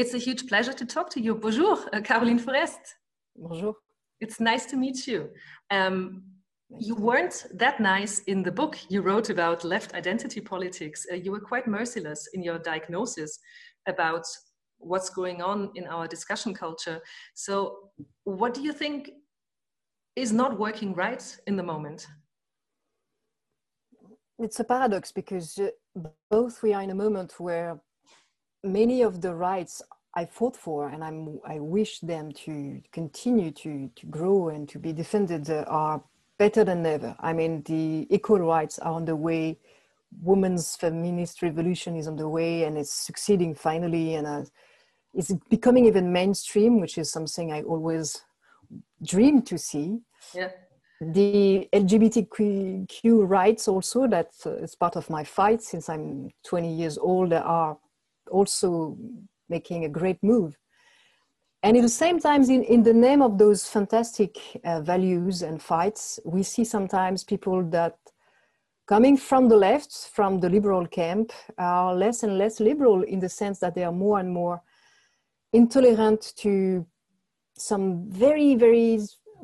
It's 0.00 0.14
a 0.14 0.18
huge 0.18 0.46
pleasure 0.48 0.72
to 0.72 0.86
talk 0.86 1.10
to 1.10 1.20
you. 1.20 1.34
Bonjour, 1.34 1.76
uh, 1.92 2.00
Caroline 2.00 2.38
Fourest. 2.38 2.96
Bonjour. 3.36 3.74
It's 4.18 4.40
nice 4.40 4.64
to 4.70 4.76
meet 4.78 5.06
you. 5.06 5.28
Um, 5.70 6.22
you 6.78 6.94
weren't 6.94 7.44
that 7.52 7.80
nice 7.80 8.20
in 8.20 8.42
the 8.42 8.50
book 8.50 8.78
you 8.88 9.02
wrote 9.02 9.28
about 9.28 9.62
left 9.62 9.92
identity 9.94 10.40
politics. 10.40 11.06
Uh, 11.12 11.16
you 11.16 11.30
were 11.30 11.40
quite 11.40 11.66
merciless 11.66 12.30
in 12.32 12.42
your 12.42 12.58
diagnosis 12.58 13.38
about 13.86 14.24
what's 14.78 15.10
going 15.10 15.42
on 15.42 15.70
in 15.74 15.86
our 15.86 16.08
discussion 16.08 16.54
culture. 16.54 17.02
So, 17.34 17.90
what 18.24 18.54
do 18.54 18.62
you 18.62 18.72
think 18.72 19.10
is 20.16 20.32
not 20.32 20.58
working 20.58 20.94
right 20.94 21.22
in 21.46 21.56
the 21.56 21.62
moment? 21.62 22.06
It's 24.38 24.60
a 24.60 24.64
paradox 24.64 25.12
because 25.12 25.58
uh, 25.58 25.68
both 26.30 26.62
we 26.62 26.72
are 26.72 26.80
in 26.80 26.88
a 26.88 26.94
moment 26.94 27.34
where 27.38 27.78
many 28.62 29.02
of 29.02 29.20
the 29.20 29.34
rights 29.34 29.82
I 30.14 30.24
fought 30.26 30.56
for 30.56 30.88
and 30.88 31.04
I'm, 31.04 31.38
I 31.46 31.60
wish 31.60 32.00
them 32.00 32.32
to 32.44 32.80
continue 32.92 33.50
to, 33.52 33.90
to 33.94 34.06
grow 34.06 34.48
and 34.48 34.68
to 34.70 34.78
be 34.78 34.92
defended 34.92 35.48
uh, 35.48 35.64
are 35.68 36.02
better 36.38 36.64
than 36.64 36.84
ever. 36.84 37.14
I 37.20 37.32
mean, 37.32 37.62
the 37.62 38.06
equal 38.10 38.40
rights 38.40 38.78
are 38.78 38.92
on 38.92 39.04
the 39.04 39.16
way. 39.16 39.58
Women's 40.22 40.74
feminist 40.74 41.42
revolution 41.42 41.96
is 41.96 42.08
on 42.08 42.16
the 42.16 42.28
way 42.28 42.64
and 42.64 42.76
it's 42.76 42.92
succeeding 42.92 43.54
finally. 43.54 44.14
And 44.14 44.26
uh, 44.26 44.42
it's 45.14 45.32
becoming 45.48 45.86
even 45.86 46.12
mainstream, 46.12 46.80
which 46.80 46.98
is 46.98 47.10
something 47.10 47.52
I 47.52 47.62
always 47.62 48.22
dreamed 49.04 49.46
to 49.46 49.58
see. 49.58 49.98
Yeah. 50.34 50.50
The 51.00 51.68
LGBTQ 51.72 53.28
rights 53.28 53.68
also, 53.68 54.06
that 54.08 54.32
uh, 54.44 54.56
is 54.56 54.74
part 54.74 54.96
of 54.96 55.08
my 55.08 55.24
fight 55.24 55.62
since 55.62 55.88
I'm 55.88 56.30
20 56.44 56.74
years 56.74 56.98
old, 56.98 57.32
are 57.32 57.78
also 58.30 58.96
making 59.48 59.84
a 59.84 59.88
great 59.88 60.22
move. 60.22 60.56
And 61.62 61.76
at 61.76 61.82
the 61.82 61.88
same 61.88 62.18
time, 62.18 62.42
in, 62.44 62.62
in 62.64 62.82
the 62.82 62.94
name 62.94 63.20
of 63.20 63.36
those 63.36 63.68
fantastic 63.68 64.38
uh, 64.64 64.80
values 64.80 65.42
and 65.42 65.62
fights, 65.62 66.18
we 66.24 66.42
see 66.42 66.64
sometimes 66.64 67.22
people 67.22 67.62
that 67.70 67.98
coming 68.86 69.16
from 69.16 69.48
the 69.48 69.56
left, 69.56 70.08
from 70.12 70.40
the 70.40 70.48
liberal 70.48 70.86
camp, 70.86 71.32
are 71.58 71.94
less 71.94 72.22
and 72.22 72.38
less 72.38 72.60
liberal 72.60 73.02
in 73.02 73.20
the 73.20 73.28
sense 73.28 73.58
that 73.58 73.74
they 73.74 73.84
are 73.84 73.92
more 73.92 74.18
and 74.18 74.30
more 74.32 74.62
intolerant 75.52 76.32
to 76.36 76.86
some 77.56 78.08
very, 78.08 78.54
very 78.54 78.98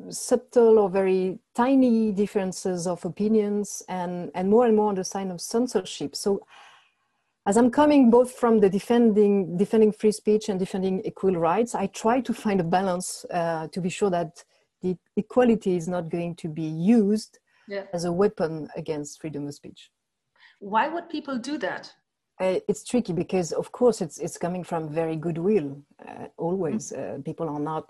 subtle 0.09 0.79
or 0.79 0.89
very 0.89 1.39
tiny 1.55 2.11
differences 2.11 2.87
of 2.87 3.03
opinions 3.05 3.83
and, 3.89 4.31
and 4.35 4.49
more 4.49 4.65
and 4.65 4.75
more 4.75 4.89
on 4.89 4.95
the 4.95 5.03
sign 5.03 5.31
of 5.31 5.39
censorship. 5.39 6.15
So 6.15 6.41
as 7.47 7.55
I'm 7.55 7.71
coming 7.71 8.11
both 8.11 8.31
from 8.31 8.59
the 8.59 8.69
defending 8.69 9.55
defending 9.55 9.93
free 9.93 10.11
speech 10.11 10.49
and 10.49 10.59
defending 10.59 11.01
equal 11.05 11.35
rights, 11.37 11.73
I 11.73 11.87
try 11.87 12.19
to 12.19 12.33
find 12.33 12.59
a 12.59 12.63
balance 12.63 13.25
uh, 13.31 13.67
to 13.71 13.79
be 13.79 13.89
sure 13.89 14.09
that 14.09 14.43
the 14.81 14.97
equality 15.15 15.77
is 15.77 15.87
not 15.87 16.09
going 16.09 16.35
to 16.35 16.49
be 16.49 16.63
used 16.63 17.39
yeah. 17.69 17.83
as 17.93 18.03
a 18.03 18.11
weapon 18.11 18.67
against 18.75 19.21
freedom 19.21 19.47
of 19.47 19.53
speech. 19.53 19.89
Why 20.59 20.89
would 20.89 21.07
people 21.07 21.37
do 21.37 21.57
that? 21.59 21.93
Uh, 22.39 22.59
it's 22.67 22.83
tricky 22.83 23.13
because, 23.13 23.53
of 23.53 23.71
course, 23.71 24.01
it's 24.01 24.19
it's 24.19 24.37
coming 24.37 24.65
from 24.65 24.89
very 24.89 25.15
goodwill. 25.15 25.81
Uh, 26.05 26.25
always, 26.37 26.91
mm-hmm. 26.91 27.21
uh, 27.21 27.23
people 27.23 27.47
are 27.47 27.61
not 27.61 27.89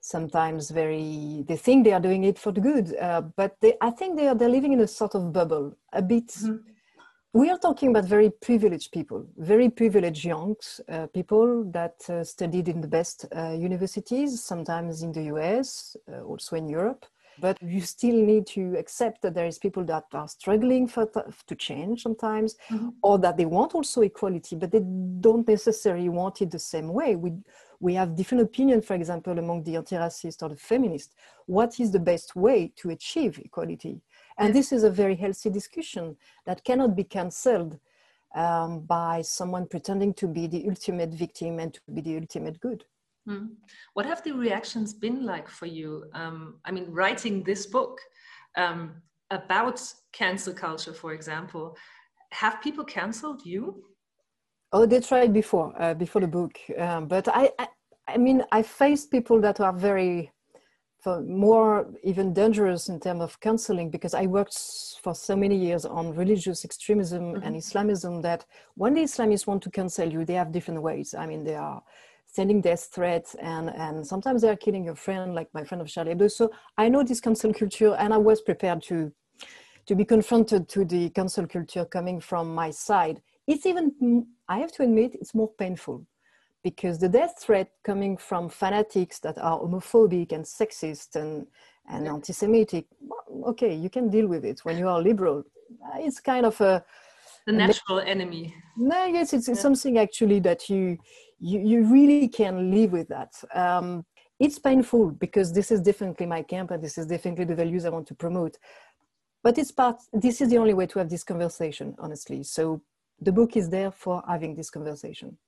sometimes 0.00 0.70
very. 0.70 1.44
They 1.48 1.56
think 1.56 1.84
they 1.84 1.92
are 1.92 2.06
doing 2.08 2.22
it 2.22 2.38
for 2.38 2.52
the 2.52 2.60
good, 2.60 2.94
uh, 2.96 3.22
but 3.36 3.56
they, 3.60 3.74
I 3.80 3.90
think 3.90 4.16
they 4.16 4.28
are 4.28 4.36
they're 4.36 4.56
living 4.58 4.72
in 4.72 4.80
a 4.80 4.86
sort 4.86 5.16
of 5.16 5.32
bubble, 5.32 5.76
a 5.92 6.00
bit. 6.00 6.28
Mm-hmm 6.28 6.70
we 7.32 7.48
are 7.48 7.58
talking 7.58 7.90
about 7.90 8.06
very 8.06 8.30
privileged 8.30 8.90
people, 8.92 9.24
very 9.36 9.70
privileged 9.70 10.24
young 10.24 10.56
uh, 10.88 11.06
people 11.08 11.64
that 11.70 11.94
uh, 12.08 12.24
studied 12.24 12.68
in 12.68 12.80
the 12.80 12.88
best 12.88 13.26
uh, 13.36 13.50
universities, 13.50 14.42
sometimes 14.42 15.02
in 15.02 15.12
the 15.12 15.22
US, 15.34 15.96
uh, 16.12 16.22
also 16.22 16.56
in 16.56 16.68
Europe. 16.68 17.06
But 17.38 17.56
you 17.62 17.80
still 17.80 18.16
need 18.16 18.46
to 18.48 18.76
accept 18.76 19.22
that 19.22 19.34
there 19.34 19.46
is 19.46 19.58
people 19.58 19.84
that 19.84 20.04
are 20.12 20.28
struggling 20.28 20.88
for 20.88 21.06
to 21.46 21.54
change 21.54 22.02
sometimes, 22.02 22.56
mm-hmm. 22.68 22.90
or 23.02 23.18
that 23.20 23.36
they 23.36 23.46
want 23.46 23.74
also 23.74 24.02
equality, 24.02 24.56
but 24.56 24.72
they 24.72 24.80
don't 24.80 25.48
necessarily 25.48 26.08
want 26.10 26.42
it 26.42 26.50
the 26.50 26.58
same 26.58 26.88
way. 26.88 27.16
We 27.16 27.32
we 27.82 27.94
have 27.94 28.14
different 28.14 28.42
opinions, 28.42 28.84
for 28.84 28.94
example, 28.94 29.38
among 29.38 29.62
the 29.62 29.76
anti-racist 29.76 30.42
or 30.42 30.50
the 30.50 30.56
feminist. 30.56 31.14
What 31.46 31.80
is 31.80 31.90
the 31.90 31.98
best 31.98 32.36
way 32.36 32.72
to 32.76 32.90
achieve 32.90 33.38
equality? 33.38 34.02
And 34.40 34.54
this 34.54 34.72
is 34.72 34.84
a 34.84 34.90
very 34.90 35.16
healthy 35.16 35.50
discussion 35.50 36.16
that 36.46 36.64
cannot 36.64 36.96
be 36.96 37.04
cancelled 37.04 37.78
um, 38.34 38.80
by 38.80 39.22
someone 39.22 39.66
pretending 39.66 40.14
to 40.14 40.26
be 40.26 40.46
the 40.46 40.66
ultimate 40.68 41.10
victim 41.10 41.58
and 41.58 41.74
to 41.74 41.80
be 41.92 42.00
the 42.00 42.16
ultimate 42.16 42.58
good. 42.60 42.84
Mm. 43.28 43.50
What 43.94 44.06
have 44.06 44.22
the 44.22 44.32
reactions 44.32 44.94
been 44.94 45.26
like 45.26 45.48
for 45.48 45.66
you? 45.66 46.04
Um, 46.14 46.56
I 46.64 46.70
mean, 46.70 46.86
writing 46.88 47.42
this 47.42 47.66
book 47.66 48.00
um, 48.56 48.94
about 49.30 49.80
cancel 50.12 50.54
culture, 50.54 50.94
for 50.94 51.12
example, 51.12 51.76
have 52.32 52.62
people 52.62 52.84
cancelled 52.84 53.44
you? 53.44 53.84
Oh, 54.72 54.86
they 54.86 55.00
tried 55.00 55.32
before, 55.32 55.74
uh, 55.78 55.94
before 55.94 56.20
the 56.20 56.28
book. 56.28 56.58
Um, 56.78 57.08
but 57.08 57.28
I, 57.28 57.50
I, 57.58 57.68
I 58.08 58.16
mean, 58.16 58.42
I 58.52 58.62
faced 58.62 59.10
people 59.10 59.40
that 59.40 59.60
are 59.60 59.72
very 59.72 60.32
for 61.00 61.22
more 61.22 61.86
even 62.02 62.34
dangerous 62.34 62.88
in 62.88 63.00
terms 63.00 63.22
of 63.22 63.40
counseling 63.40 63.90
because 63.90 64.12
I 64.12 64.26
worked 64.26 64.58
for 65.02 65.14
so 65.14 65.34
many 65.34 65.56
years 65.56 65.84
on 65.84 66.14
religious 66.14 66.64
extremism 66.64 67.22
mm-hmm. 67.22 67.42
and 67.42 67.56
Islamism 67.56 68.20
that 68.22 68.44
when 68.74 68.94
the 68.94 69.02
Islamists 69.02 69.46
want 69.46 69.62
to 69.62 69.70
cancel 69.70 70.12
you, 70.12 70.24
they 70.24 70.34
have 70.34 70.52
different 70.52 70.82
ways. 70.82 71.14
I 71.14 71.26
mean, 71.26 71.42
they 71.42 71.54
are 71.54 71.82
sending 72.26 72.60
death 72.60 72.90
threats 72.92 73.34
and, 73.36 73.70
and 73.70 74.06
sometimes 74.06 74.42
they 74.42 74.50
are 74.50 74.56
killing 74.56 74.84
your 74.84 74.94
friend, 74.94 75.34
like 75.34 75.48
my 75.54 75.64
friend 75.64 75.80
of 75.80 75.88
Charlie 75.88 76.14
Hebdo. 76.14 76.30
So 76.30 76.50
I 76.76 76.88
know 76.88 77.02
this 77.02 77.20
cancel 77.20 77.54
culture 77.54 77.94
and 77.94 78.12
I 78.12 78.18
was 78.18 78.42
prepared 78.42 78.82
to, 78.84 79.10
to 79.86 79.94
be 79.94 80.04
confronted 80.04 80.68
to 80.68 80.84
the 80.84 81.08
cancel 81.10 81.46
culture 81.46 81.86
coming 81.86 82.20
from 82.20 82.54
my 82.54 82.70
side. 82.70 83.22
It's 83.46 83.64
even, 83.64 84.26
I 84.48 84.58
have 84.58 84.70
to 84.72 84.82
admit, 84.82 85.14
it's 85.14 85.34
more 85.34 85.50
painful 85.58 86.06
because 86.62 86.98
the 86.98 87.08
death 87.08 87.34
threat 87.40 87.70
coming 87.84 88.16
from 88.16 88.48
fanatics 88.48 89.18
that 89.20 89.38
are 89.38 89.58
homophobic 89.60 90.32
and 90.32 90.44
sexist 90.44 91.16
and, 91.16 91.46
and 91.88 92.06
anti-Semitic, 92.06 92.86
okay, 93.46 93.74
you 93.74 93.90
can 93.90 94.10
deal 94.10 94.26
with 94.26 94.44
it 94.44 94.60
when 94.64 94.78
you 94.78 94.88
are 94.88 95.00
liberal. 95.00 95.44
It's 95.96 96.20
kind 96.20 96.46
of 96.46 96.60
a 96.60 96.84
the 97.46 97.52
natural 97.52 98.00
enemy. 98.00 98.54
No, 98.76 99.06
yes, 99.06 99.32
it's, 99.32 99.48
it's 99.48 99.58
yeah. 99.58 99.62
something 99.62 99.98
actually 99.98 100.40
that 100.40 100.68
you, 100.68 100.98
you 101.38 101.60
you 101.60 101.84
really 101.84 102.28
can 102.28 102.70
live 102.70 102.92
with 102.92 103.08
that. 103.08 103.32
Um, 103.54 104.04
it's 104.38 104.58
painful 104.58 105.10
because 105.12 105.52
this 105.52 105.70
is 105.70 105.80
definitely 105.80 106.26
my 106.26 106.42
camp 106.42 106.70
and 106.70 106.82
this 106.82 106.98
is 106.98 107.06
definitely 107.06 107.44
the 107.44 107.54
values 107.54 107.84
I 107.84 107.90
want 107.90 108.06
to 108.08 108.14
promote. 108.14 108.56
But 109.42 109.58
it's 109.58 109.72
part. 109.72 109.96
This 110.12 110.40
is 110.40 110.50
the 110.50 110.58
only 110.58 110.74
way 110.74 110.86
to 110.86 110.98
have 110.98 111.08
this 111.08 111.24
conversation, 111.24 111.94
honestly. 111.98 112.42
So 112.42 112.82
the 113.20 113.32
book 113.32 113.56
is 113.56 113.70
there 113.70 113.90
for 113.90 114.22
having 114.28 114.54
this 114.54 114.70
conversation. 114.70 115.38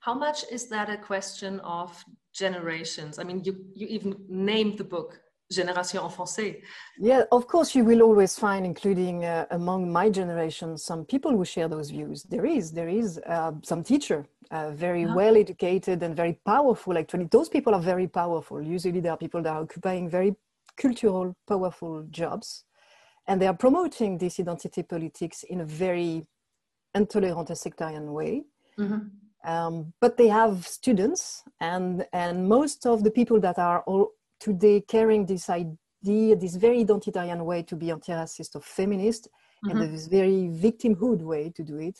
How 0.00 0.14
much 0.14 0.44
is 0.50 0.66
that 0.68 0.88
a 0.88 0.96
question 0.96 1.60
of 1.60 2.04
generations? 2.32 3.18
I 3.18 3.24
mean, 3.24 3.44
you, 3.44 3.54
you 3.74 3.86
even 3.86 4.16
named 4.28 4.78
the 4.78 4.84
book 4.84 5.20
Génération 5.52 6.00
Offensée. 6.00 6.62
Yeah, 6.98 7.24
of 7.32 7.46
course, 7.46 7.74
you 7.74 7.84
will 7.84 8.02
always 8.02 8.38
find, 8.38 8.64
including 8.64 9.24
uh, 9.24 9.46
among 9.50 9.92
my 9.92 10.08
generation, 10.08 10.78
some 10.78 11.04
people 11.04 11.32
who 11.32 11.44
share 11.44 11.68
those 11.68 11.90
views. 11.90 12.22
There 12.22 12.46
is, 12.46 12.72
there 12.72 12.88
is 12.88 13.18
uh, 13.26 13.52
some 13.62 13.82
teacher, 13.82 14.26
uh, 14.50 14.70
very 14.70 15.02
yeah. 15.02 15.14
well 15.14 15.36
educated 15.36 16.02
and 16.02 16.16
very 16.16 16.38
powerful. 16.46 16.96
Actually, 16.96 17.24
those 17.24 17.48
people 17.48 17.74
are 17.74 17.82
very 17.82 18.06
powerful. 18.06 18.62
Usually, 18.62 19.00
there 19.00 19.12
are 19.12 19.18
people 19.18 19.42
that 19.42 19.52
are 19.52 19.62
occupying 19.62 20.08
very 20.08 20.34
cultural, 20.76 21.36
powerful 21.46 22.06
jobs, 22.10 22.64
and 23.26 23.42
they 23.42 23.48
are 23.48 23.56
promoting 23.56 24.18
this 24.18 24.40
identity 24.40 24.82
politics 24.82 25.42
in 25.42 25.60
a 25.60 25.64
very 25.64 26.26
intolerant 26.94 27.48
and 27.50 27.58
sectarian 27.58 28.12
way. 28.12 28.44
Mm-hmm. 28.78 29.08
Um, 29.44 29.92
but 30.00 30.16
they 30.16 30.28
have 30.28 30.66
students, 30.66 31.42
and 31.60 32.06
and 32.12 32.48
most 32.48 32.86
of 32.86 33.02
the 33.04 33.10
people 33.10 33.40
that 33.40 33.58
are 33.58 33.82
all 33.86 34.10
today 34.38 34.82
carrying 34.82 35.26
this 35.26 35.48
idea, 35.48 36.36
this 36.36 36.56
very 36.56 36.84
identitarian 36.84 37.44
way 37.44 37.62
to 37.62 37.76
be 37.76 37.90
anti-racist 37.90 38.56
or 38.56 38.60
feminist, 38.60 39.28
mm-hmm. 39.64 39.78
and 39.78 39.94
this 39.94 40.08
very 40.08 40.50
victimhood 40.52 41.22
way 41.22 41.50
to 41.56 41.62
do 41.62 41.78
it. 41.78 41.98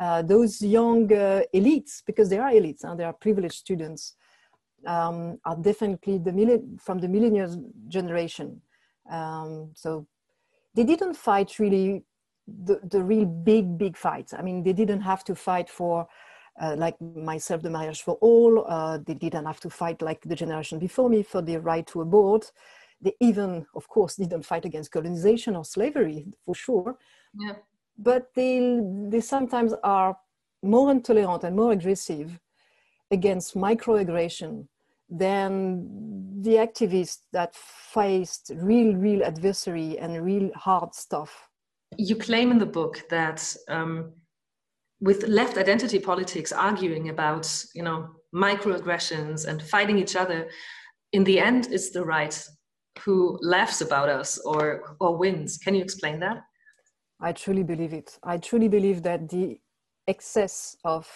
Uh, 0.00 0.22
those 0.22 0.62
young 0.62 1.12
uh, 1.12 1.42
elites, 1.52 2.02
because 2.06 2.28
they 2.28 2.38
are 2.38 2.52
elites 2.52 2.84
and 2.84 3.00
they 3.00 3.04
are 3.04 3.12
privileged 3.12 3.56
students, 3.56 4.14
um, 4.86 5.38
are 5.44 5.56
definitely 5.56 6.18
the 6.18 6.32
millen- 6.32 6.78
from 6.80 7.00
the 7.00 7.08
millennial 7.08 7.50
generation. 7.88 8.60
Um, 9.10 9.72
so 9.74 10.06
they 10.74 10.84
didn't 10.84 11.14
fight 11.14 11.58
really 11.58 12.04
the, 12.46 12.78
the 12.84 13.02
real 13.02 13.24
big, 13.24 13.76
big 13.76 13.96
fights. 13.96 14.32
I 14.32 14.42
mean, 14.42 14.62
they 14.62 14.72
didn't 14.72 15.00
have 15.00 15.24
to 15.24 15.34
fight 15.34 15.68
for 15.68 16.06
uh, 16.60 16.74
like 16.76 17.00
myself, 17.00 17.62
the 17.62 17.70
marriage 17.70 18.02
for 18.02 18.14
all. 18.20 18.64
Uh, 18.66 18.98
they 18.98 19.14
didn't 19.14 19.46
have 19.46 19.60
to 19.60 19.70
fight 19.70 20.02
like 20.02 20.20
the 20.22 20.34
generation 20.34 20.78
before 20.78 21.08
me 21.08 21.22
for 21.22 21.42
the 21.42 21.56
right 21.58 21.86
to 21.88 22.00
abort. 22.00 22.52
They 23.00 23.14
even, 23.20 23.66
of 23.74 23.88
course, 23.88 24.16
didn't 24.22 24.44
fight 24.44 24.64
against 24.64 24.92
colonization 24.92 25.56
or 25.56 25.64
slavery 25.64 26.26
for 26.44 26.54
sure. 26.54 26.98
Yeah. 27.34 27.54
But 27.96 28.28
they, 28.34 28.80
they 29.08 29.20
sometimes 29.20 29.74
are 29.82 30.16
more 30.62 30.90
intolerant 30.90 31.44
and 31.44 31.56
more 31.56 31.72
aggressive 31.72 32.38
against 33.10 33.54
microaggression 33.54 34.66
than 35.10 36.42
the 36.42 36.56
activists 36.56 37.22
that 37.32 37.54
faced 37.54 38.52
real, 38.56 38.94
real 38.94 39.24
adversary 39.24 39.98
and 39.98 40.22
real 40.24 40.50
hard 40.54 40.94
stuff. 40.94 41.48
You 41.96 42.16
claim 42.16 42.50
in 42.50 42.58
the 42.58 42.66
book 42.66 43.04
that 43.08 43.56
um, 43.68 44.12
with 45.00 45.22
left 45.24 45.56
identity 45.56 45.98
politics 45.98 46.52
arguing 46.52 47.08
about, 47.08 47.64
you 47.74 47.82
know, 47.82 48.08
microaggressions 48.34 49.46
and 49.46 49.62
fighting 49.62 49.98
each 49.98 50.16
other, 50.16 50.48
in 51.12 51.24
the 51.24 51.38
end, 51.38 51.68
it's 51.70 51.90
the 51.90 52.04
right 52.04 52.36
who 53.04 53.38
laughs 53.40 53.80
about 53.80 54.08
us 54.08 54.38
or 54.38 54.96
or 55.00 55.16
wins. 55.16 55.58
Can 55.58 55.74
you 55.74 55.82
explain 55.82 56.20
that? 56.20 56.42
I 57.20 57.32
truly 57.32 57.62
believe 57.62 57.92
it. 57.92 58.18
I 58.22 58.38
truly 58.38 58.68
believe 58.68 59.02
that 59.02 59.28
the 59.28 59.60
excess 60.06 60.76
of 60.84 61.08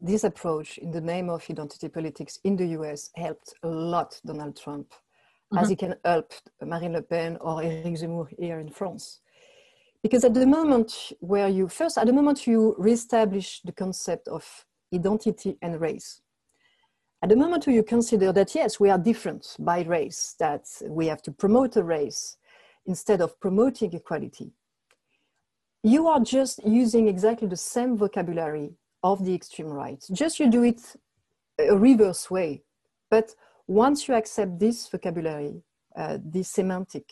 this 0.00 0.24
approach 0.24 0.78
in 0.78 0.90
the 0.90 1.00
name 1.00 1.30
of 1.30 1.44
identity 1.48 1.88
politics 1.88 2.38
in 2.44 2.56
the 2.56 2.66
US 2.78 3.10
helped 3.16 3.54
a 3.62 3.68
lot 3.68 4.20
Donald 4.24 4.56
Trump, 4.56 4.90
mm-hmm. 4.90 5.58
as 5.58 5.68
he 5.68 5.76
can 5.76 5.94
help 6.04 6.32
Marine 6.60 6.92
Le 6.92 7.02
Pen 7.02 7.36
or 7.40 7.62
Eric 7.62 7.94
Zemmour 7.94 8.28
here 8.38 8.58
in 8.58 8.68
France. 8.68 9.20
Because 10.02 10.24
at 10.24 10.34
the 10.34 10.46
moment 10.46 11.12
where 11.20 11.48
you 11.48 11.68
first, 11.68 11.96
at 11.96 12.06
the 12.06 12.12
moment 12.12 12.46
you 12.46 12.74
reestablish 12.78 13.60
the 13.62 13.72
concept 13.72 14.28
of 14.28 14.66
identity 14.92 15.56
and 15.62 15.80
race, 15.80 16.20
at 17.22 17.28
the 17.28 17.36
moment 17.36 17.66
where 17.66 17.76
you 17.76 17.84
consider 17.84 18.32
that 18.32 18.54
yes, 18.54 18.80
we 18.80 18.90
are 18.90 18.98
different 18.98 19.56
by 19.60 19.82
race, 19.82 20.34
that 20.40 20.66
we 20.88 21.06
have 21.06 21.22
to 21.22 21.30
promote 21.30 21.76
a 21.76 21.82
race 21.84 22.36
instead 22.86 23.20
of 23.20 23.38
promoting 23.38 23.92
equality, 23.92 24.50
you 25.84 26.08
are 26.08 26.20
just 26.20 26.64
using 26.64 27.08
exactly 27.08 27.48
the 27.48 27.56
same 27.56 27.96
vocabulary 27.96 28.72
of 29.02 29.24
the 29.24 29.34
extreme 29.34 29.68
right. 29.68 30.04
Just 30.12 30.38
you 30.38 30.50
do 30.50 30.62
it 30.62 30.80
a 31.58 31.76
reverse 31.76 32.30
way. 32.30 32.62
But 33.10 33.34
once 33.66 34.08
you 34.08 34.14
accept 34.14 34.58
this 34.58 34.88
vocabulary, 34.88 35.62
uh, 35.96 36.18
this 36.24 36.50
semantic, 36.50 37.08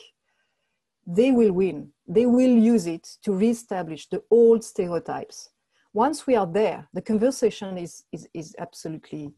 they 1.07 1.31
will 1.31 1.53
win. 1.53 1.93
They 2.07 2.27
will 2.27 2.51
use 2.51 2.87
it 2.87 3.07
to 3.25 3.33
reestablish 3.33 4.09
the 4.09 4.23
old 4.31 4.65
stereotypes. 4.65 5.51
Once 5.93 6.27
we 6.27 6.37
are 6.37 6.47
there, 6.47 6.89
the 6.93 7.03
conversation 7.03 7.77
is, 7.79 8.05
is, 8.13 8.29
is 8.33 8.55
absolutely 8.59 9.33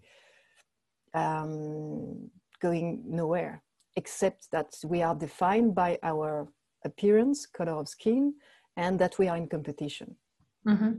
um, 1.14 2.30
going 2.60 3.02
nowhere, 3.06 3.62
except 3.96 4.50
that 4.52 4.74
we 4.84 5.02
are 5.02 5.14
defined 5.14 5.74
by 5.74 5.98
our 6.02 6.48
appearance, 6.84 7.46
color 7.46 7.72
of 7.72 7.88
skin, 7.88 8.34
and 8.76 8.98
that 8.98 9.18
we 9.18 9.28
are 9.28 9.36
in 9.36 9.48
competition. 9.48 10.16
Mm-hmm. 10.66 10.92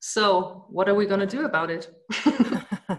So, 0.00 0.66
what 0.68 0.88
are 0.88 0.94
we 0.94 1.06
going 1.06 1.20
to 1.20 1.26
do 1.26 1.44
about 1.44 1.70
it? 1.70 1.90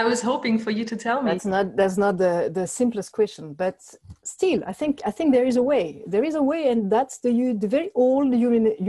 I 0.00 0.04
was 0.04 0.22
hoping 0.22 0.56
for 0.58 0.70
you 0.70 0.84
to 0.92 0.96
tell 0.96 1.18
me. 1.22 1.30
That's 1.30 1.50
not 1.54 1.66
that's 1.76 1.98
not 2.04 2.14
the 2.24 2.34
the 2.58 2.66
simplest 2.80 3.10
question, 3.18 3.44
but 3.64 3.76
still, 4.22 4.60
I 4.72 4.74
think 4.80 4.92
I 5.10 5.12
think 5.16 5.28
there 5.36 5.48
is 5.52 5.56
a 5.56 5.66
way. 5.72 5.86
There 6.14 6.24
is 6.30 6.36
a 6.42 6.44
way, 6.52 6.62
and 6.72 6.80
that's 6.94 7.16
the 7.24 7.32
the 7.64 7.70
very 7.76 7.90
old 7.94 8.32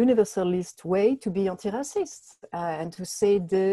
universalist 0.03 0.77
way 0.93 1.07
to 1.23 1.29
be 1.37 1.41
anti-racist 1.53 2.23
uh, 2.53 2.79
and 2.81 2.89
to 2.97 3.03
say 3.19 3.31
the 3.53 3.65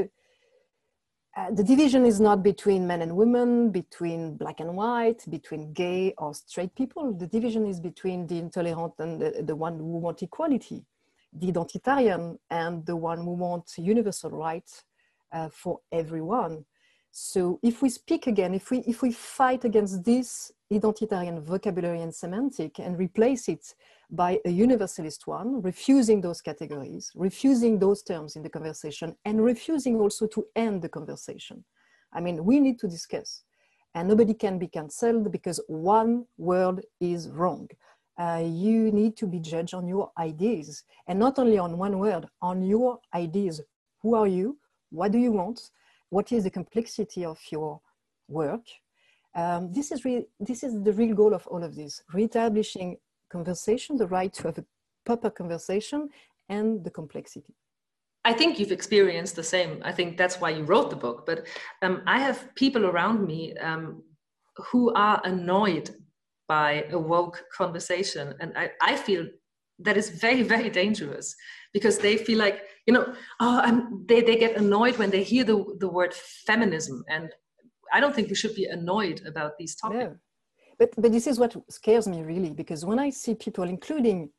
uh, 1.38 1.50
the 1.58 1.66
division 1.72 2.02
is 2.12 2.18
not 2.28 2.38
between 2.42 2.80
men 2.92 3.00
and 3.02 3.12
women, 3.22 3.70
between 3.70 4.20
black 4.42 4.58
and 4.64 4.72
white, 4.82 5.20
between 5.36 5.72
gay 5.84 6.04
or 6.18 6.34
straight 6.34 6.74
people. 6.80 7.04
The 7.22 7.28
division 7.36 7.62
is 7.72 7.78
between 7.90 8.26
the 8.26 8.38
intolerant 8.44 8.94
and 8.98 9.12
the, 9.22 9.30
the 9.50 9.56
one 9.66 9.76
who 9.78 9.98
want 10.06 10.22
equality, 10.28 10.80
the 11.40 11.52
identitarian 11.52 12.38
and 12.50 12.74
the 12.90 12.96
one 13.10 13.18
who 13.18 13.34
wants 13.46 13.78
universal 13.94 14.30
rights 14.48 14.72
uh, 15.36 15.48
for 15.62 15.74
everyone. 15.92 16.64
So 17.10 17.58
if 17.62 17.82
we 17.82 17.88
speak 17.88 18.26
again, 18.26 18.54
if 18.54 18.70
we, 18.70 18.78
if 18.80 19.02
we 19.02 19.12
fight 19.12 19.64
against 19.64 20.04
this 20.04 20.52
identitarian 20.72 21.42
vocabulary 21.42 22.02
and 22.02 22.14
semantic 22.14 22.78
and 22.78 22.98
replace 22.98 23.48
it 23.48 23.74
by 24.10 24.38
a 24.44 24.50
universalist 24.50 25.26
one, 25.26 25.60
refusing 25.62 26.20
those 26.20 26.40
categories, 26.40 27.10
refusing 27.14 27.78
those 27.78 28.02
terms 28.02 28.36
in 28.36 28.42
the 28.42 28.48
conversation, 28.48 29.16
and 29.24 29.42
refusing 29.42 29.98
also 29.98 30.26
to 30.26 30.46
end 30.54 30.82
the 30.82 30.88
conversation. 30.88 31.64
I 32.12 32.20
mean, 32.20 32.44
we 32.44 32.60
need 32.60 32.78
to 32.80 32.88
discuss, 32.88 33.42
and 33.94 34.08
nobody 34.08 34.34
can 34.34 34.58
be 34.58 34.68
cancelled 34.68 35.30
because 35.32 35.60
one 35.68 36.24
word 36.36 36.84
is 37.00 37.28
wrong. 37.28 37.68
Uh, 38.18 38.42
you 38.44 38.90
need 38.90 39.16
to 39.16 39.26
be 39.26 39.40
judged 39.40 39.74
on 39.74 39.86
your 39.86 40.10
ideas, 40.18 40.84
and 41.06 41.18
not 41.18 41.38
only 41.38 41.58
on 41.58 41.78
one 41.78 41.98
word, 41.98 42.26
on 42.42 42.62
your 42.62 42.98
ideas. 43.14 43.60
Who 44.02 44.14
are 44.14 44.26
you? 44.26 44.58
What 44.90 45.12
do 45.12 45.18
you 45.18 45.32
want? 45.32 45.70
What 46.10 46.32
is 46.32 46.44
the 46.44 46.50
complexity 46.50 47.24
of 47.24 47.38
your 47.50 47.80
work? 48.28 48.66
Um, 49.34 49.72
this 49.72 49.92
is 49.92 50.04
re- 50.04 50.26
this 50.40 50.62
is 50.62 50.82
the 50.82 50.92
real 50.92 51.14
goal 51.14 51.34
of 51.34 51.46
all 51.46 51.62
of 51.62 51.74
this: 51.74 52.02
reestablishing 52.12 52.96
conversation, 53.30 53.96
the 53.96 54.06
right 54.06 54.32
to 54.34 54.44
have 54.48 54.58
a 54.58 54.64
proper 55.04 55.30
conversation, 55.30 56.08
and 56.48 56.82
the 56.84 56.90
complexity. 56.90 57.54
I 58.24 58.32
think 58.32 58.58
you've 58.58 58.72
experienced 58.72 59.36
the 59.36 59.42
same. 59.42 59.80
I 59.84 59.92
think 59.92 60.16
that's 60.16 60.40
why 60.40 60.50
you 60.50 60.64
wrote 60.64 60.90
the 60.90 60.96
book. 60.96 61.24
But 61.24 61.46
um, 61.82 62.02
I 62.06 62.18
have 62.18 62.54
people 62.56 62.84
around 62.86 63.26
me 63.26 63.56
um, 63.58 64.02
who 64.56 64.92
are 64.94 65.20
annoyed 65.24 65.90
by 66.46 66.84
a 66.90 66.98
woke 66.98 67.44
conversation. 67.56 68.34
And 68.40 68.52
I, 68.56 68.70
I 68.82 68.96
feel 68.96 69.26
that 69.78 69.96
is 69.96 70.10
very, 70.10 70.42
very 70.42 70.70
dangerous 70.70 71.34
because 71.72 71.98
they 71.98 72.16
feel 72.16 72.38
like, 72.38 72.62
you 72.88 72.92
know, 72.94 73.04
oh, 73.44 73.60
I'm, 73.66 74.06
they, 74.10 74.20
they 74.28 74.36
get 74.44 74.56
annoyed 74.56 74.96
when 74.98 75.10
they 75.10 75.22
hear 75.22 75.44
the, 75.44 75.58
the 75.78 75.90
word 75.98 76.12
feminism. 76.48 77.04
And 77.08 77.26
I 77.92 78.00
don't 78.00 78.14
think 78.14 78.26
we 78.28 78.34
should 78.34 78.56
be 78.62 78.64
annoyed 78.64 79.18
about 79.30 79.52
these 79.58 79.76
topics. 79.76 80.04
No 80.04 80.16
but 80.78 80.90
but 80.96 81.12
this 81.12 81.26
is 81.26 81.38
what 81.38 81.54
scares 81.68 82.06
me 82.08 82.22
really 82.22 82.50
because 82.50 82.84
when 82.84 82.98
i 82.98 83.10
see 83.10 83.34
people 83.34 83.64
including 83.64 84.30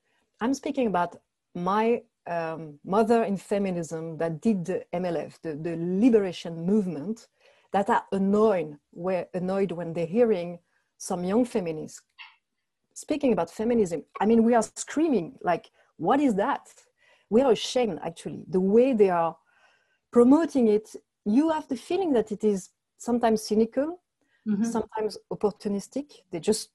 i'm 0.41 0.53
speaking 0.53 0.87
about 0.87 1.17
my 1.55 2.01
um, 2.27 2.79
mother 2.85 3.23
in 3.23 3.37
feminism 3.37 4.17
that 4.17 4.41
did 4.41 4.65
the 4.65 4.83
mlf 4.93 5.39
the, 5.41 5.55
the 5.55 5.75
liberation 5.77 6.65
movement 6.65 7.27
that 7.71 7.89
are 7.89 8.03
annoyed 8.11 8.77
were 8.93 9.25
annoyed 9.33 9.71
when 9.71 9.93
they're 9.93 10.05
hearing 10.05 10.59
some 10.97 11.23
young 11.23 11.45
feminists 11.45 12.01
speaking 12.93 13.33
about 13.33 13.49
feminism 13.51 14.03
i 14.21 14.25
mean 14.25 14.43
we 14.43 14.53
are 14.53 14.63
screaming 14.75 15.37
like 15.41 15.69
what 15.97 16.19
is 16.19 16.35
that 16.35 16.67
we 17.29 17.41
are 17.41 17.51
ashamed 17.51 17.99
actually 18.03 18.43
the 18.49 18.59
way 18.59 18.93
they 18.93 19.09
are 19.09 19.35
promoting 20.11 20.67
it 20.67 20.95
you 21.25 21.49
have 21.49 21.67
the 21.67 21.75
feeling 21.75 22.13
that 22.13 22.31
it 22.31 22.43
is 22.43 22.69
sometimes 22.97 23.41
cynical 23.43 23.99
mm-hmm. 24.49 24.63
sometimes 24.63 25.17
opportunistic. 25.31 26.21
They 26.31 26.39
just 26.39 26.69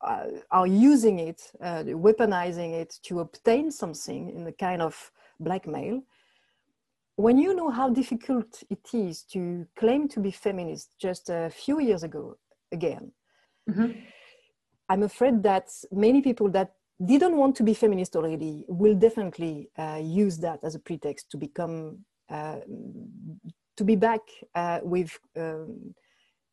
uh, 0.00 0.26
are 0.50 0.66
using 0.66 1.18
it, 1.18 1.42
uh, 1.60 1.84
weaponizing 1.84 2.72
it 2.74 2.98
to 3.04 3.20
obtain 3.20 3.70
something 3.70 4.30
in 4.30 4.44
the 4.44 4.52
kind 4.52 4.82
of 4.82 5.10
blackmail. 5.40 6.02
When 7.16 7.38
you 7.38 7.54
know 7.54 7.70
how 7.70 7.88
difficult 7.88 8.62
it 8.68 8.86
is 8.92 9.22
to 9.32 9.66
claim 9.76 10.06
to 10.08 10.20
be 10.20 10.30
feminist 10.30 10.90
just 10.98 11.30
a 11.30 11.50
few 11.50 11.80
years 11.80 12.02
ago, 12.02 12.36
again, 12.72 13.10
mm-hmm. 13.68 13.92
I'm 14.88 15.02
afraid 15.02 15.42
that 15.42 15.70
many 15.90 16.20
people 16.20 16.50
that 16.50 16.74
didn't 17.04 17.36
want 17.36 17.56
to 17.56 17.62
be 17.62 17.74
feminist 17.74 18.16
already 18.16 18.64
will 18.68 18.94
definitely 18.94 19.68
uh, 19.78 20.00
use 20.02 20.38
that 20.38 20.60
as 20.62 20.74
a 20.74 20.78
pretext 20.78 21.30
to 21.30 21.36
become 21.36 21.98
uh, 22.30 22.56
to 23.76 23.84
be 23.84 23.96
back 23.96 24.20
uh, 24.54 24.80
with 24.82 25.18
um, 25.36 25.94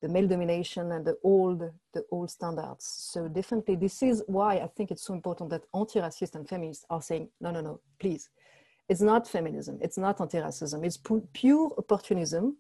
the 0.01 0.09
male 0.09 0.27
domination 0.27 0.91
and 0.91 1.05
the 1.05 1.15
old 1.23 1.61
the 1.93 2.03
old 2.11 2.29
standards. 2.29 2.85
So 2.85 3.29
definitely, 3.29 3.75
this 3.77 4.03
is 4.03 4.21
why 4.27 4.55
I 4.55 4.67
think 4.67 4.91
it's 4.91 5.05
so 5.05 5.13
important 5.13 5.49
that 5.51 5.63
anti-racist 5.73 6.35
and 6.35 6.47
feminists 6.47 6.85
are 6.89 7.01
saying, 7.01 7.29
no, 7.39 7.51
no, 7.51 7.61
no, 7.61 7.79
please, 7.99 8.29
it's 8.89 9.01
not 9.01 9.27
feminism, 9.27 9.79
it's 9.81 9.97
not 9.97 10.19
anti-racism, 10.19 10.85
it's 10.85 10.99
pure 11.31 11.71
opportunism, 11.77 12.57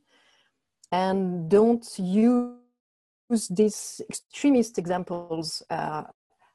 and 0.93 1.49
don't 1.49 1.85
use 1.99 3.47
these 3.49 4.01
extremist 4.09 4.77
examples 4.77 5.61
uh, 5.69 6.03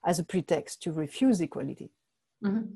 as 0.07 0.19
a 0.19 0.25
pretext 0.25 0.83
to 0.83 0.93
refuse 0.93 1.41
equality. 1.41 1.93
Mm-hmm. 2.45 2.67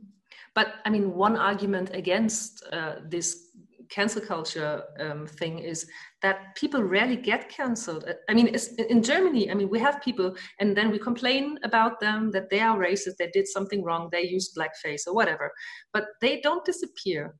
But 0.54 0.74
I 0.84 0.90
mean, 0.90 1.14
one 1.14 1.36
argument 1.36 1.90
against 1.94 2.64
uh, 2.72 2.96
this 3.08 3.48
cancel 3.92 4.22
culture 4.22 4.82
um, 4.98 5.26
thing 5.26 5.58
is 5.58 5.86
that 6.22 6.54
people 6.56 6.82
rarely 6.82 7.16
get 7.16 7.48
canceled. 7.48 8.04
I 8.28 8.34
mean, 8.34 8.56
in 8.88 9.02
Germany, 9.02 9.50
I 9.50 9.54
mean, 9.54 9.68
we 9.68 9.78
have 9.80 10.00
people 10.00 10.34
and 10.58 10.76
then 10.76 10.90
we 10.90 10.98
complain 10.98 11.58
about 11.62 12.00
them 12.00 12.30
that 12.30 12.48
they 12.50 12.60
are 12.60 12.78
racist, 12.78 13.16
they 13.18 13.30
did 13.32 13.46
something 13.46 13.84
wrong, 13.84 14.08
they 14.10 14.22
used 14.22 14.56
blackface 14.56 15.02
or 15.06 15.14
whatever, 15.14 15.52
but 15.92 16.04
they 16.20 16.40
don't 16.40 16.64
disappear. 16.64 17.34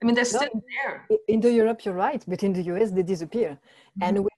I 0.00 0.06
mean, 0.06 0.14
they're 0.14 0.32
no, 0.32 0.40
still 0.40 0.60
there. 0.76 1.08
In 1.26 1.40
the 1.40 1.52
Europe, 1.52 1.84
you're 1.84 1.94
right, 1.94 2.22
but 2.28 2.42
in 2.42 2.52
the 2.52 2.62
US, 2.74 2.90
they 2.92 3.02
disappear. 3.02 3.50
Mm-hmm. 3.50 4.02
And 4.02 4.18
we 4.24 4.30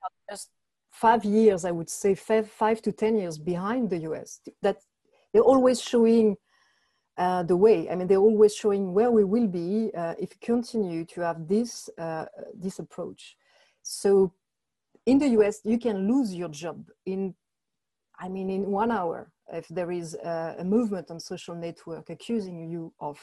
five 1.00 1.25
years, 1.25 1.64
I 1.64 1.71
would 1.71 1.90
say, 1.90 2.14
five, 2.14 2.49
five 2.50 2.83
to 2.83 2.93
10 2.93 3.19
years 3.19 3.38
behind 3.38 3.90
the 3.90 3.99
US. 4.11 4.40
That 4.62 4.78
they're 5.33 5.50
always 5.55 5.81
showing 5.81 6.37
uh, 7.17 7.43
the 7.43 7.57
way. 7.57 7.88
I 7.90 7.95
mean, 7.95 8.09
they're 8.09 8.26
always 8.31 8.55
showing 8.55 8.95
where 8.95 9.11
we 9.11 9.25
will 9.25 9.47
be 9.47 9.90
uh, 9.97 10.14
if 10.19 10.31
we 10.31 10.37
continue 10.40 11.05
to 11.07 11.21
have 11.21 11.49
this 11.49 11.90
uh, 11.99 12.26
this 12.55 12.78
approach. 12.78 13.37
So, 13.83 14.33
in 15.07 15.19
the 15.19 15.28
US, 15.38 15.61
you 15.64 15.78
can 15.78 15.97
lose 16.12 16.35
your 16.35 16.49
job 16.49 16.78
in, 17.07 17.35
I 18.19 18.28
mean, 18.28 18.50
in 18.50 18.71
one 18.71 18.90
hour 18.90 19.31
if 19.52 19.67
there 19.69 19.90
is 19.90 20.14
a, 20.14 20.57
a 20.59 20.64
movement 20.64 21.11
on 21.11 21.19
social 21.21 21.55
network 21.55 22.11
accusing 22.11 22.69
you 22.69 22.93
of 23.00 23.17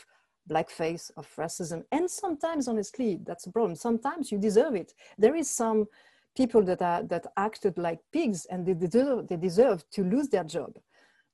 blackface, 0.50 1.12
of 1.18 1.28
racism, 1.36 1.84
and 1.92 2.10
sometimes, 2.10 2.68
honestly, 2.68 3.20
that's 3.28 3.48
a 3.48 3.52
problem. 3.52 3.76
Sometimes 3.76 4.32
you 4.32 4.38
deserve 4.38 4.76
it. 4.76 4.94
There 5.18 5.36
is 5.36 5.50
some 5.50 5.88
people 6.36 6.64
that 6.64 6.82
are 6.82 7.04
that 7.04 7.26
acted 7.38 7.78
like 7.78 8.00
pigs, 8.12 8.46
and 8.46 8.66
they 8.66 8.74
deserve, 8.74 9.28
they 9.28 9.38
deserve 9.38 9.84
to 9.92 10.04
lose 10.04 10.30
their 10.30 10.44
job 10.44 10.74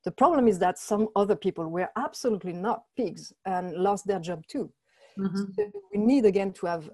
the 0.04 0.12
problem 0.12 0.48
is 0.48 0.60
that 0.60 0.80
some 0.80 1.10
other 1.16 1.36
people 1.36 1.68
were 1.68 1.90
absolutely 1.96 2.54
not 2.54 2.84
pigs 2.98 3.34
and 3.46 3.74
lost 3.74 4.08
their 4.08 4.20
job 4.20 4.46
too. 4.48 4.72
Mm-hmm. 5.18 5.44
So 5.56 5.72
we 5.94 6.00
need 6.00 6.26
again 6.26 6.54
to 6.54 6.66
have 6.66 6.90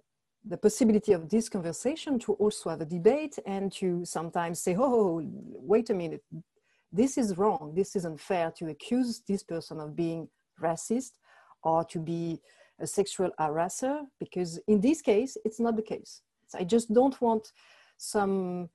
the 0.46 0.58
possibility 0.58 1.14
of 1.14 1.30
this 1.30 1.50
conversation 1.50 2.20
to 2.20 2.34
also 2.34 2.70
have 2.70 2.82
a 2.82 2.86
debate 2.86 3.38
and 3.46 3.72
to 3.74 4.04
sometimes 4.06 4.62
say, 4.62 4.76
oh, 4.78 5.22
wait 5.24 5.90
a 5.90 5.94
minute, 5.94 6.24
this 6.92 7.18
is 7.18 7.38
wrong, 7.38 7.74
this 7.76 7.96
is 7.96 8.06
unfair 8.06 8.52
to 8.58 8.68
accuse 8.68 9.22
this 9.28 9.44
person 9.44 9.80
of 9.80 9.96
being 9.96 10.28
racist 10.62 11.12
or 11.64 11.84
to 11.86 12.00
be 12.00 12.40
a 12.80 12.88
sexual 12.88 13.32
harasser, 13.40 14.02
because 14.20 14.60
in 14.68 14.80
this 14.80 15.02
case, 15.02 15.38
it's 15.44 15.60
not 15.60 15.76
the 15.76 15.82
case. 15.82 16.22
I 16.56 16.64
just 16.64 16.94
don't 16.94 17.20
want 17.20 17.52
some 17.98 18.70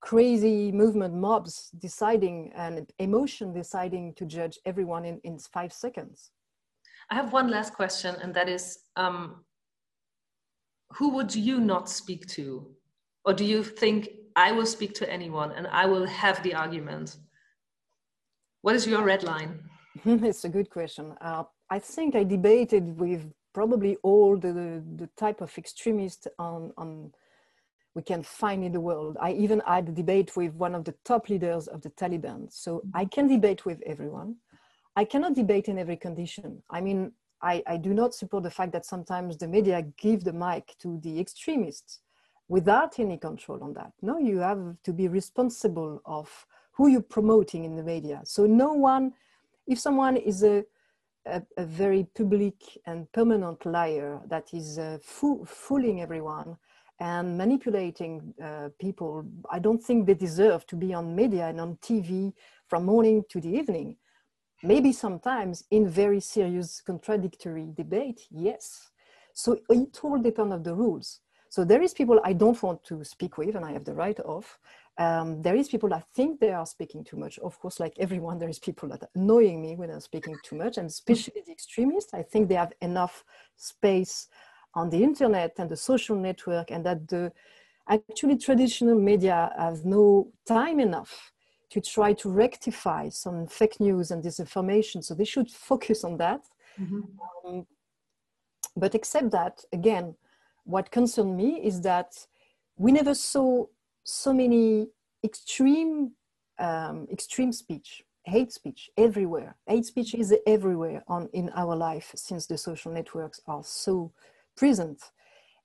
crazy 0.00 0.70
movement 0.70 1.14
mobs 1.14 1.70
deciding 1.78 2.52
and 2.54 2.90
emotion 2.98 3.52
deciding 3.52 4.14
to 4.14 4.24
judge 4.24 4.58
everyone 4.64 5.04
in, 5.04 5.20
in 5.24 5.38
five 5.38 5.72
seconds. 5.72 6.30
I 7.10 7.14
have 7.14 7.32
one 7.32 7.48
last 7.48 7.74
question, 7.74 8.16
and 8.22 8.34
that 8.34 8.48
is 8.48 8.78
um, 8.96 9.44
who 10.92 11.10
would 11.10 11.34
you 11.34 11.60
not 11.60 11.88
speak 11.88 12.26
to? 12.28 12.66
Or 13.24 13.32
do 13.32 13.44
you 13.44 13.62
think 13.62 14.10
I 14.36 14.52
will 14.52 14.66
speak 14.66 14.94
to 14.94 15.12
anyone 15.12 15.52
and 15.52 15.66
I 15.68 15.86
will 15.86 16.06
have 16.06 16.42
the 16.42 16.54
argument? 16.54 17.16
What 18.62 18.76
is 18.76 18.86
your 18.86 19.02
red 19.02 19.22
line? 19.22 19.60
it's 20.04 20.44
a 20.44 20.48
good 20.48 20.70
question. 20.70 21.14
Uh, 21.20 21.44
I 21.70 21.78
think 21.78 22.14
I 22.14 22.22
debated 22.22 22.98
with 22.98 23.32
probably 23.52 23.96
all 24.02 24.36
the, 24.36 24.52
the 24.52 25.08
type 25.16 25.40
of 25.40 25.56
extremists 25.58 26.28
on, 26.38 26.72
on 26.76 27.12
we 27.96 28.02
can 28.02 28.22
find 28.22 28.62
in 28.62 28.72
the 28.72 28.80
world. 28.80 29.16
I 29.18 29.32
even 29.32 29.62
had 29.66 29.88
a 29.88 29.92
debate 29.92 30.36
with 30.36 30.52
one 30.52 30.74
of 30.74 30.84
the 30.84 30.94
top 31.02 31.30
leaders 31.30 31.66
of 31.66 31.80
the 31.80 31.88
Taliban. 31.88 32.52
So 32.52 32.82
I 32.92 33.06
can 33.06 33.26
debate 33.26 33.64
with 33.64 33.80
everyone. 33.86 34.36
I 34.94 35.06
cannot 35.06 35.34
debate 35.34 35.68
in 35.68 35.78
every 35.78 35.96
condition. 35.96 36.62
I 36.68 36.82
mean, 36.82 37.12
I, 37.40 37.62
I 37.66 37.78
do 37.78 37.94
not 37.94 38.14
support 38.14 38.42
the 38.42 38.50
fact 38.50 38.72
that 38.72 38.84
sometimes 38.84 39.38
the 39.38 39.48
media 39.48 39.82
give 39.96 40.24
the 40.24 40.34
mic 40.34 40.74
to 40.80 41.00
the 41.02 41.18
extremists 41.18 42.00
without 42.48 42.98
any 42.98 43.16
control 43.16 43.64
on 43.64 43.72
that. 43.72 43.92
No, 44.02 44.18
you 44.18 44.38
have 44.40 44.76
to 44.84 44.92
be 44.92 45.08
responsible 45.08 46.02
of 46.04 46.46
who 46.72 46.88
you're 46.88 47.00
promoting 47.00 47.64
in 47.64 47.76
the 47.76 47.82
media. 47.82 48.20
So 48.24 48.44
no 48.44 48.74
one, 48.74 49.14
if 49.66 49.78
someone 49.78 50.18
is 50.18 50.42
a, 50.42 50.64
a, 51.24 51.40
a 51.56 51.64
very 51.64 52.06
public 52.14 52.56
and 52.84 53.10
permanent 53.12 53.64
liar 53.64 54.20
that 54.28 54.52
is 54.52 54.78
uh, 54.78 54.98
fo- 55.02 55.46
fooling 55.46 56.02
everyone, 56.02 56.58
and 56.98 57.36
manipulating 57.36 58.34
uh, 58.42 58.68
people. 58.78 59.24
I 59.50 59.58
don't 59.58 59.82
think 59.82 60.06
they 60.06 60.14
deserve 60.14 60.66
to 60.68 60.76
be 60.76 60.94
on 60.94 61.14
media 61.14 61.48
and 61.48 61.60
on 61.60 61.76
TV 61.76 62.32
from 62.66 62.84
morning 62.84 63.24
to 63.30 63.40
the 63.40 63.50
evening. 63.50 63.96
Maybe 64.62 64.92
sometimes 64.92 65.64
in 65.70 65.88
very 65.88 66.20
serious 66.20 66.80
contradictory 66.80 67.68
debate, 67.76 68.22
yes. 68.30 68.90
So 69.34 69.58
it 69.68 69.98
all 70.02 70.18
depends 70.18 70.52
on 70.54 70.62
the 70.62 70.74
rules. 70.74 71.20
So 71.50 71.64
there 71.64 71.82
is 71.82 71.94
people 71.94 72.20
I 72.24 72.32
don't 72.32 72.60
want 72.62 72.82
to 72.84 73.04
speak 73.04 73.38
with, 73.38 73.54
and 73.54 73.64
I 73.64 73.72
have 73.72 73.84
the 73.84 73.94
right 73.94 74.18
of. 74.20 74.58
Um, 74.98 75.42
there 75.42 75.54
is 75.54 75.68
people 75.68 75.92
I 75.92 76.02
think 76.14 76.40
they 76.40 76.52
are 76.52 76.66
speaking 76.66 77.04
too 77.04 77.16
much. 77.16 77.38
Of 77.38 77.58
course, 77.60 77.78
like 77.78 77.94
everyone, 77.98 78.38
there 78.38 78.48
is 78.48 78.58
people 78.58 78.88
that 78.88 79.02
are 79.02 79.10
annoying 79.14 79.60
me 79.60 79.76
when 79.76 79.90
I'm 79.90 80.00
speaking 80.00 80.36
too 80.42 80.56
much, 80.56 80.78
and 80.78 80.88
especially 80.88 81.42
the 81.44 81.52
extremists. 81.52 82.14
I 82.14 82.22
think 82.22 82.48
they 82.48 82.54
have 82.54 82.72
enough 82.80 83.24
space 83.56 84.28
on 84.76 84.90
the 84.90 85.02
internet 85.02 85.54
and 85.58 85.68
the 85.68 85.76
social 85.76 86.14
network 86.14 86.70
and 86.70 86.84
that 86.86 87.08
the 87.08 87.32
actually 87.88 88.36
traditional 88.36 88.94
media 88.94 89.52
has 89.58 89.84
no 89.84 90.28
time 90.46 90.78
enough 90.78 91.32
to 91.70 91.80
try 91.80 92.12
to 92.12 92.28
rectify 92.28 93.08
some 93.08 93.46
fake 93.46 93.80
news 93.80 94.10
and 94.12 94.22
disinformation. 94.22 95.02
So 95.02 95.14
they 95.14 95.24
should 95.24 95.50
focus 95.70 96.04
on 96.04 96.18
that. 96.18 96.42
Mm-hmm. 96.80 97.00
um, 97.48 97.66
but 98.76 98.94
except 98.94 99.30
that 99.30 99.64
again 99.72 100.14
what 100.64 100.90
concerned 100.90 101.34
me 101.34 101.64
is 101.64 101.80
that 101.80 102.12
we 102.76 102.92
never 102.92 103.14
saw 103.14 103.64
so 104.04 104.34
many 104.34 104.88
extreme 105.24 106.10
um, 106.58 107.08
extreme 107.10 107.50
speech 107.50 108.04
hate 108.26 108.52
speech 108.52 108.90
everywhere. 108.96 109.56
Hate 109.66 109.86
speech 109.86 110.14
is 110.14 110.34
everywhere 110.46 111.04
on 111.06 111.28
in 111.32 111.48
our 111.54 111.76
life 111.76 112.10
since 112.16 112.46
the 112.46 112.58
social 112.58 112.92
networks 112.92 113.40
are 113.46 113.62
so 113.64 114.12
present. 114.56 115.02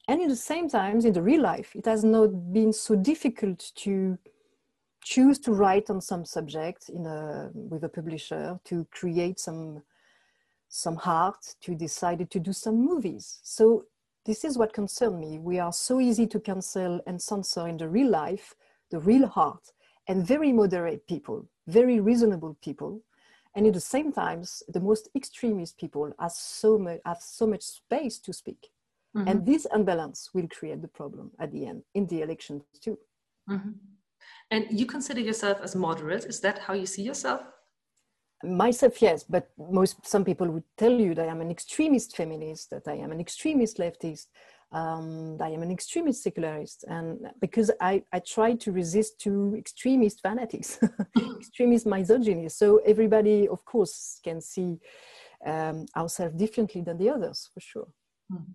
And 0.08 0.22
in 0.22 0.28
the 0.28 0.36
same 0.36 0.70
times, 0.70 1.06
in 1.06 1.14
the 1.14 1.22
real 1.22 1.42
life, 1.42 1.76
it 1.76 1.86
has 1.86 2.04
not 2.04 2.54
been 2.54 2.74
so 2.74 2.96
difficult 2.96 3.72
to 3.78 4.18
choose 5.04 5.40
to 5.40 5.52
write 5.54 5.90
on 5.90 6.02
some 6.02 6.26
subject 6.26 6.90
in 6.90 7.06
a, 7.06 7.50
with 7.54 7.84
a 7.84 7.90
publisher, 7.90 8.60
to 8.66 8.86
create 8.92 9.40
some, 9.40 9.84
some 10.70 11.00
art, 11.06 11.56
to 11.62 11.76
decide 11.76 12.30
to 12.30 12.40
do 12.40 12.54
some 12.54 12.76
movies. 12.76 13.40
So 13.44 13.86
this 14.26 14.44
is 14.44 14.58
what 14.58 14.74
concerned 14.74 15.20
me. 15.20 15.40
We 15.40 15.60
are 15.60 15.74
so 15.74 16.00
easy 16.00 16.28
to 16.28 16.40
cancel 16.40 17.02
and 17.08 17.22
censor 17.22 17.68
in 17.68 17.78
the 17.78 17.90
real 17.90 18.10
life, 18.10 18.56
the 18.90 19.00
real 19.00 19.28
heart, 19.28 19.72
and 20.08 20.26
very 20.26 20.52
moderate 20.52 21.08
people, 21.08 21.48
very 21.68 22.00
reasonable 22.00 22.58
people. 22.62 23.02
And 23.56 23.68
at 23.68 23.74
the 23.74 23.80
same 23.80 24.12
times, 24.12 24.64
the 24.68 24.80
most 24.80 25.10
extremist 25.16 25.78
people 25.78 26.14
have 26.20 26.32
so 26.32 26.78
much, 26.78 27.00
have 27.06 27.22
so 27.22 27.48
much 27.48 27.64
space 27.64 28.20
to 28.20 28.34
speak. 28.34 28.71
Mm-hmm. 29.16 29.28
And 29.28 29.46
this 29.46 29.68
unbalance 29.72 30.30
will 30.34 30.48
create 30.48 30.82
the 30.82 30.88
problem 30.88 31.32
at 31.40 31.52
the 31.52 31.66
end 31.66 31.84
in 31.94 32.08
the 32.08 32.22
elections 32.22 32.64
too. 32.82 32.98
Mm-hmm. 33.50 33.72
And 34.52 34.68
you 34.70 34.86
consider 34.86 35.22
yourself 35.22 35.60
as 35.62 35.76
moderate. 35.76 36.26
Is 36.26 36.40
that 36.42 36.60
how 36.60 36.74
you 36.74 36.86
see 36.86 37.02
yourself? 37.02 37.42
Myself, 38.44 39.02
yes, 39.02 39.24
but 39.24 39.50
most 39.58 40.06
some 40.06 40.26
people 40.26 40.50
would 40.50 40.64
tell 40.78 40.92
you 40.92 41.14
that 41.14 41.30
I'm 41.30 41.42
an 41.42 41.52
extremist 41.52 42.16
feminist, 42.16 42.72
that 42.72 42.88
I 42.88 42.94
am 42.94 43.12
an 43.12 43.20
extremist 43.20 43.78
leftist, 43.78 44.28
um, 44.72 45.38
I 45.40 45.50
am 45.50 45.62
an 45.62 45.72
extremist 45.72 46.24
secularist, 46.24 46.86
and 46.88 47.30
because 47.40 47.70
I, 47.82 48.04
I 48.14 48.20
try 48.20 48.56
to 48.56 48.72
resist 48.72 49.20
to 49.22 49.54
extremist 49.58 50.22
fanatics, 50.22 50.80
extremist 51.38 51.86
misogyny. 51.86 52.48
So 52.50 52.78
everybody, 52.86 53.48
of 53.48 53.64
course, 53.66 54.20
can 54.24 54.42
see 54.42 54.80
um, 55.46 55.86
ourselves 55.96 56.36
differently 56.36 56.82
than 56.82 56.98
the 56.98 57.10
others, 57.10 57.50
for 57.54 57.60
sure. 57.60 57.88
Mm-hmm. 58.32 58.52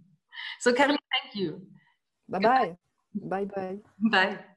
So, 0.60 0.72
Caroline, 0.72 0.98
thank 1.22 1.34
you. 1.36 1.66
Bye 2.28 2.38
bye. 2.40 2.76
Bye 3.14 3.44
bye. 3.44 3.78
Bye. 4.10 4.55